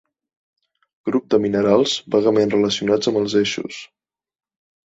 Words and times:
Grup 1.09 1.27
de 1.33 1.39
minerals 1.43 1.93
vagament 2.17 2.57
relacionats 2.57 3.13
amb 3.13 3.23
els 3.23 3.37
eixos. 3.43 3.79